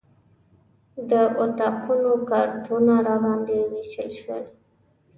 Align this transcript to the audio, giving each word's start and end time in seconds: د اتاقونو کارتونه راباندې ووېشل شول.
د 1.09 1.11
اتاقونو 1.45 2.11
کارتونه 2.29 2.93
راباندې 3.07 3.55
ووېشل 3.63 4.09
شول. 4.19 4.43